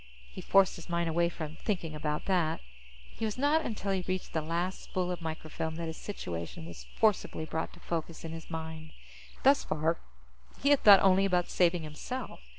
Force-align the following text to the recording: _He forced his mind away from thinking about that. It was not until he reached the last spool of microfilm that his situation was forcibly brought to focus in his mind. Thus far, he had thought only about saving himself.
_He 0.31 0.41
forced 0.41 0.77
his 0.77 0.89
mind 0.89 1.07
away 1.09 1.29
from 1.29 1.57
thinking 1.57 1.93
about 1.93 2.25
that. 2.25 2.59
It 3.19 3.23
was 3.25 3.37
not 3.37 3.61
until 3.63 3.91
he 3.91 4.03
reached 4.07 4.33
the 4.33 4.41
last 4.41 4.81
spool 4.81 5.11
of 5.11 5.21
microfilm 5.21 5.75
that 5.75 5.85
his 5.85 5.95
situation 5.97 6.65
was 6.65 6.87
forcibly 6.95 7.45
brought 7.45 7.71
to 7.73 7.79
focus 7.81 8.25
in 8.25 8.31
his 8.31 8.49
mind. 8.49 8.93
Thus 9.43 9.63
far, 9.63 9.97
he 10.63 10.69
had 10.71 10.83
thought 10.83 11.03
only 11.03 11.25
about 11.25 11.51
saving 11.51 11.83
himself. 11.83 12.39